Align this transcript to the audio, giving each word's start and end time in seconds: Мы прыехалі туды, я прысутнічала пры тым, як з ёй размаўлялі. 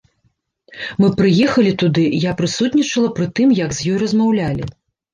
Мы 1.03 1.07
прыехалі 1.19 1.75
туды, 1.85 2.07
я 2.29 2.35
прысутнічала 2.41 3.15
пры 3.21 3.31
тым, 3.37 3.57
як 3.63 3.71
з 3.81 3.97
ёй 3.97 4.03
размаўлялі. 4.09 4.63